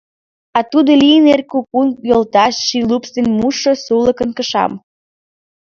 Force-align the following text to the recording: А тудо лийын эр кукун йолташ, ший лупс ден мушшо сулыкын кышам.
А 0.57 0.59
тудо 0.71 0.91
лийын 1.01 1.25
эр 1.33 1.41
кукун 1.51 1.87
йолташ, 2.09 2.53
ший 2.67 2.85
лупс 2.89 3.09
ден 3.15 3.27
мушшо 3.39 3.71
сулыкын 3.83 4.29
кышам. 4.37 4.71